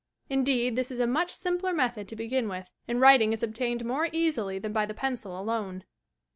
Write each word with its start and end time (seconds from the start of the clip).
Indeed, 0.31 0.75
this 0.75 0.89
is 0.89 0.99
a 0.99 1.05
much 1.05 1.29
simpler 1.31 1.73
method 1.73 2.07
to 2.07 2.15
begin 2.15 2.49
with, 2.49 2.71
and 2.87 2.99
writing 2.99 3.33
is 3.33 3.43
obtained 3.43 3.85
more 3.85 4.09
easily 4.11 4.57
than 4.57 4.73
by 4.73 4.87
the 4.87 4.95
pencil 4.95 5.39
alone. 5.39 5.83